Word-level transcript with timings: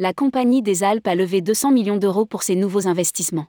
La 0.00 0.12
Compagnie 0.12 0.60
des 0.60 0.82
Alpes 0.82 1.06
a 1.06 1.14
levé 1.14 1.40
200 1.40 1.70
millions 1.70 1.96
d'euros 1.96 2.26
pour 2.26 2.42
ses 2.42 2.56
nouveaux 2.56 2.88
investissements. 2.88 3.46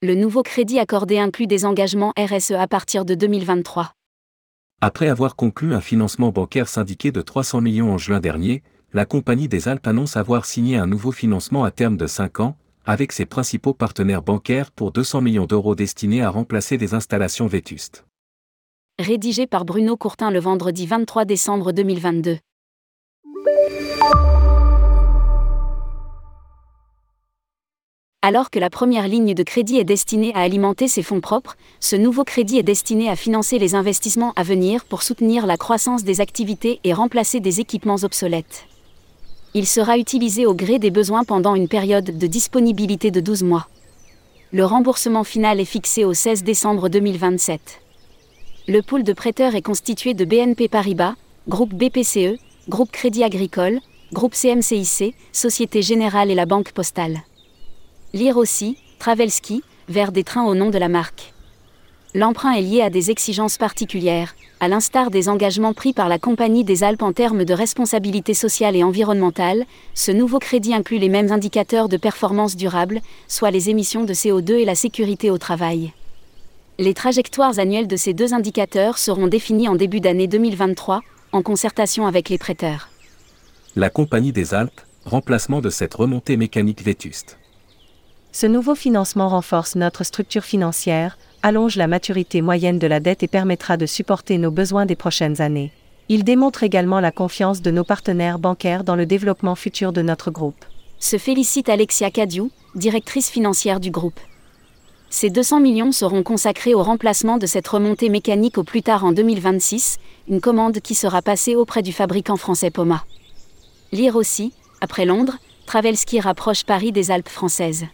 Le 0.00 0.14
nouveau 0.14 0.42
crédit 0.42 0.78
accordé 0.78 1.18
inclut 1.18 1.46
des 1.46 1.66
engagements 1.66 2.14
RSE 2.18 2.52
à 2.52 2.66
partir 2.66 3.04
de 3.04 3.14
2023. 3.14 3.92
Après 4.80 5.08
avoir 5.08 5.36
conclu 5.36 5.74
un 5.74 5.82
financement 5.82 6.30
bancaire 6.30 6.66
syndiqué 6.66 7.12
de 7.12 7.20
300 7.20 7.60
millions 7.60 7.92
en 7.92 7.98
juin 7.98 8.20
dernier, 8.20 8.62
la 8.94 9.04
Compagnie 9.04 9.48
des 9.48 9.68
Alpes 9.68 9.86
annonce 9.86 10.16
avoir 10.16 10.46
signé 10.46 10.78
un 10.78 10.86
nouveau 10.86 11.12
financement 11.12 11.62
à 11.62 11.70
terme 11.70 11.98
de 11.98 12.06
5 12.06 12.40
ans, 12.40 12.56
avec 12.86 13.12
ses 13.12 13.26
principaux 13.26 13.74
partenaires 13.74 14.22
bancaires 14.22 14.70
pour 14.70 14.92
200 14.92 15.20
millions 15.20 15.44
d'euros 15.44 15.74
destinés 15.74 16.22
à 16.22 16.30
remplacer 16.30 16.78
des 16.78 16.94
installations 16.94 17.48
vétustes. 17.48 18.06
Rédigé 18.98 19.46
par 19.46 19.66
Bruno 19.66 19.98
Courtin 19.98 20.30
le 20.30 20.40
vendredi 20.40 20.86
23 20.86 21.26
décembre 21.26 21.72
2022. 21.72 22.38
Alors 28.22 28.50
que 28.50 28.58
la 28.58 28.68
première 28.68 29.08
ligne 29.08 29.32
de 29.32 29.42
crédit 29.42 29.78
est 29.78 29.84
destinée 29.84 30.32
à 30.34 30.40
alimenter 30.40 30.88
ses 30.88 31.02
fonds 31.02 31.22
propres, 31.22 31.56
ce 31.80 31.96
nouveau 31.96 32.22
crédit 32.22 32.58
est 32.58 32.62
destiné 32.62 33.08
à 33.08 33.16
financer 33.16 33.58
les 33.58 33.74
investissements 33.74 34.34
à 34.36 34.42
venir 34.42 34.84
pour 34.84 35.02
soutenir 35.02 35.46
la 35.46 35.56
croissance 35.56 36.04
des 36.04 36.20
activités 36.20 36.80
et 36.84 36.92
remplacer 36.92 37.40
des 37.40 37.60
équipements 37.60 37.96
obsolètes. 38.02 38.66
Il 39.54 39.66
sera 39.66 39.96
utilisé 39.96 40.44
au 40.44 40.52
gré 40.52 40.78
des 40.78 40.90
besoins 40.90 41.24
pendant 41.24 41.54
une 41.54 41.66
période 41.66 42.18
de 42.18 42.26
disponibilité 42.26 43.10
de 43.10 43.20
12 43.20 43.42
mois. 43.42 43.68
Le 44.52 44.66
remboursement 44.66 45.24
final 45.24 45.58
est 45.58 45.64
fixé 45.64 46.04
au 46.04 46.12
16 46.12 46.44
décembre 46.44 46.90
2027. 46.90 47.80
Le 48.68 48.82
pool 48.82 49.02
de 49.02 49.14
prêteurs 49.14 49.54
est 49.54 49.62
constitué 49.62 50.12
de 50.12 50.26
BNP 50.26 50.68
Paribas, 50.68 51.14
groupe 51.48 51.72
BPCE, 51.72 52.38
groupe 52.68 52.92
Crédit 52.92 53.24
Agricole, 53.24 53.80
groupe 54.12 54.34
CMCIC, 54.34 55.14
Société 55.32 55.80
Générale 55.80 56.30
et 56.30 56.34
la 56.34 56.44
Banque 56.44 56.72
Postale. 56.72 57.22
Lire 58.12 58.38
aussi, 58.38 58.76
Travelski, 58.98 59.62
vers 59.88 60.10
des 60.10 60.24
trains 60.24 60.44
au 60.44 60.56
nom 60.56 60.70
de 60.70 60.78
la 60.78 60.88
marque. 60.88 61.32
L'emprunt 62.12 62.50
est 62.54 62.62
lié 62.62 62.82
à 62.82 62.90
des 62.90 63.12
exigences 63.12 63.56
particulières, 63.56 64.34
à 64.58 64.66
l'instar 64.66 65.12
des 65.12 65.28
engagements 65.28 65.74
pris 65.74 65.92
par 65.92 66.08
la 66.08 66.18
Compagnie 66.18 66.64
des 66.64 66.82
Alpes 66.82 67.02
en 67.02 67.12
termes 67.12 67.44
de 67.44 67.54
responsabilité 67.54 68.34
sociale 68.34 68.74
et 68.74 68.82
environnementale, 68.82 69.64
ce 69.94 70.10
nouveau 70.10 70.40
crédit 70.40 70.74
inclut 70.74 70.98
les 70.98 71.08
mêmes 71.08 71.30
indicateurs 71.30 71.88
de 71.88 71.96
performance 71.96 72.56
durable, 72.56 73.00
soit 73.28 73.52
les 73.52 73.70
émissions 73.70 74.02
de 74.02 74.12
CO2 74.12 74.54
et 74.54 74.64
la 74.64 74.74
sécurité 74.74 75.30
au 75.30 75.38
travail. 75.38 75.92
Les 76.80 76.94
trajectoires 76.94 77.60
annuelles 77.60 77.86
de 77.86 77.96
ces 77.96 78.12
deux 78.12 78.34
indicateurs 78.34 78.98
seront 78.98 79.28
définies 79.28 79.68
en 79.68 79.76
début 79.76 80.00
d'année 80.00 80.26
2023, 80.26 81.02
en 81.30 81.42
concertation 81.42 82.08
avec 82.08 82.28
les 82.28 82.38
prêteurs. 82.38 82.88
La 83.76 83.88
Compagnie 83.88 84.32
des 84.32 84.52
Alpes, 84.52 84.80
remplacement 85.04 85.60
de 85.60 85.70
cette 85.70 85.94
remontée 85.94 86.36
mécanique 86.36 86.82
vétuste. 86.82 87.39
Ce 88.32 88.46
nouveau 88.46 88.76
financement 88.76 89.28
renforce 89.28 89.74
notre 89.74 90.04
structure 90.04 90.44
financière, 90.44 91.18
allonge 91.42 91.74
la 91.74 91.88
maturité 91.88 92.42
moyenne 92.42 92.78
de 92.78 92.86
la 92.86 93.00
dette 93.00 93.24
et 93.24 93.28
permettra 93.28 93.76
de 93.76 93.86
supporter 93.86 94.38
nos 94.38 94.52
besoins 94.52 94.86
des 94.86 94.94
prochaines 94.94 95.40
années. 95.40 95.72
Il 96.08 96.22
démontre 96.22 96.62
également 96.62 97.00
la 97.00 97.10
confiance 97.10 97.60
de 97.60 97.72
nos 97.72 97.82
partenaires 97.82 98.38
bancaires 98.38 98.84
dans 98.84 98.94
le 98.94 99.04
développement 99.04 99.56
futur 99.56 99.92
de 99.92 100.02
notre 100.02 100.30
groupe. 100.30 100.64
Se 101.00 101.18
félicite 101.18 101.68
Alexia 101.68 102.10
Cadiou, 102.10 102.50
directrice 102.76 103.30
financière 103.30 103.80
du 103.80 103.90
groupe. 103.90 104.20
Ces 105.08 105.30
200 105.30 105.58
millions 105.58 105.90
seront 105.90 106.22
consacrés 106.22 106.74
au 106.74 106.84
remplacement 106.84 107.36
de 107.36 107.46
cette 107.46 107.66
remontée 107.66 108.10
mécanique 108.10 108.58
au 108.58 108.64
plus 108.64 108.82
tard 108.82 109.04
en 109.04 109.10
2026, 109.10 109.98
une 110.28 110.40
commande 110.40 110.78
qui 110.78 110.94
sera 110.94 111.20
passée 111.20 111.56
auprès 111.56 111.82
du 111.82 111.92
fabricant 111.92 112.36
français 112.36 112.70
Poma. 112.70 113.04
Lire 113.90 114.14
aussi, 114.14 114.52
après 114.80 115.04
Londres, 115.04 115.38
Travelski 115.66 116.20
rapproche 116.20 116.62
Paris 116.62 116.92
des 116.92 117.10
Alpes 117.10 117.28
françaises 117.28 117.86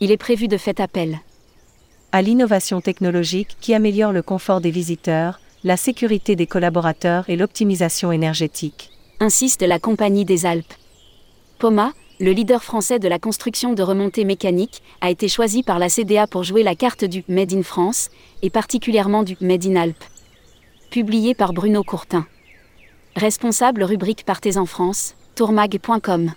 il 0.00 0.10
est 0.10 0.16
prévu 0.16 0.48
de 0.48 0.56
fait 0.56 0.80
appel 0.80 1.20
à 2.12 2.22
l'innovation 2.22 2.80
technologique 2.80 3.56
qui 3.60 3.74
améliore 3.74 4.12
le 4.12 4.22
confort 4.22 4.60
des 4.60 4.70
visiteurs, 4.70 5.40
la 5.64 5.76
sécurité 5.76 6.36
des 6.36 6.46
collaborateurs 6.46 7.28
et 7.28 7.36
l'optimisation 7.36 8.12
énergétique. 8.12 8.90
Insiste 9.20 9.62
la 9.62 9.78
Compagnie 9.78 10.24
des 10.24 10.46
Alpes. 10.46 10.72
Poma, 11.58 11.92
le 12.20 12.32
leader 12.32 12.64
français 12.64 12.98
de 12.98 13.08
la 13.08 13.18
construction 13.18 13.74
de 13.74 13.82
remontées 13.82 14.24
mécaniques, 14.24 14.82
a 15.00 15.10
été 15.10 15.28
choisi 15.28 15.62
par 15.62 15.78
la 15.78 15.88
CDA 15.88 16.26
pour 16.26 16.44
jouer 16.44 16.62
la 16.62 16.74
carte 16.74 17.04
du 17.04 17.24
Made 17.28 17.52
in 17.52 17.62
France, 17.62 18.10
et 18.42 18.50
particulièrement 18.50 19.22
du 19.22 19.36
Made 19.40 19.66
in 19.66 19.76
Alpes. 19.76 20.04
Publié 20.90 21.34
par 21.34 21.52
Bruno 21.52 21.82
Courtin. 21.82 22.26
Responsable 23.16 23.82
rubrique 23.82 24.24
Partez 24.24 24.56
en 24.56 24.66
France, 24.66 25.14
tourmag.com. 25.34 26.32